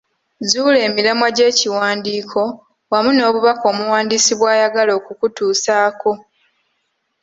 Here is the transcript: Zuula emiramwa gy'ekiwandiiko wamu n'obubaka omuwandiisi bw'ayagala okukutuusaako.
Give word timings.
Zuula 0.49 0.79
emiramwa 0.87 1.27
gy'ekiwandiiko 1.35 2.43
wamu 2.91 3.11
n'obubaka 3.13 3.63
omuwandiisi 3.73 4.31
bw'ayagala 4.39 4.91
okukutuusaako. 4.99 6.11